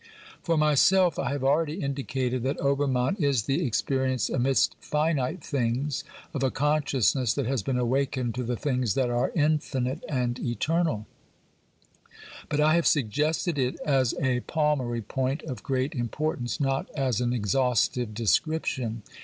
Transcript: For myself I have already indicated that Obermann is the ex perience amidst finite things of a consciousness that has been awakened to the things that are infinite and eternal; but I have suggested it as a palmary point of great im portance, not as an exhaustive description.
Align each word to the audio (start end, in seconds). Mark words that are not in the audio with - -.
For 0.41 0.57
myself 0.57 1.19
I 1.19 1.29
have 1.31 1.43
already 1.43 1.75
indicated 1.75 2.41
that 2.41 2.59
Obermann 2.59 3.17
is 3.23 3.43
the 3.43 3.63
ex 3.63 3.83
perience 3.83 4.33
amidst 4.33 4.75
finite 4.79 5.43
things 5.43 6.03
of 6.33 6.41
a 6.41 6.49
consciousness 6.49 7.35
that 7.35 7.45
has 7.45 7.61
been 7.61 7.77
awakened 7.77 8.33
to 8.33 8.43
the 8.43 8.55
things 8.57 8.95
that 8.95 9.11
are 9.11 9.31
infinite 9.35 10.03
and 10.09 10.39
eternal; 10.39 11.05
but 12.49 12.59
I 12.59 12.73
have 12.73 12.87
suggested 12.87 13.59
it 13.59 13.79
as 13.81 14.13
a 14.19 14.39
palmary 14.39 15.07
point 15.07 15.43
of 15.43 15.61
great 15.61 15.93
im 15.93 16.09
portance, 16.09 16.59
not 16.59 16.89
as 16.95 17.21
an 17.21 17.31
exhaustive 17.31 18.15
description. 18.15 19.03